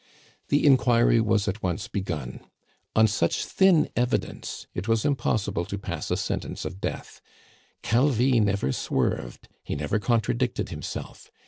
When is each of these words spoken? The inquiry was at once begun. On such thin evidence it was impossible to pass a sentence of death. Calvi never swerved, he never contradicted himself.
The 0.47 0.65
inquiry 0.65 1.21
was 1.21 1.47
at 1.47 1.61
once 1.61 1.87
begun. 1.87 2.39
On 2.95 3.05
such 3.05 3.45
thin 3.45 3.87
evidence 3.95 4.65
it 4.73 4.87
was 4.87 5.05
impossible 5.05 5.63
to 5.65 5.77
pass 5.77 6.09
a 6.09 6.17
sentence 6.17 6.65
of 6.65 6.81
death. 6.81 7.21
Calvi 7.83 8.39
never 8.39 8.71
swerved, 8.71 9.47
he 9.63 9.75
never 9.75 9.99
contradicted 9.99 10.69
himself. 10.69 11.29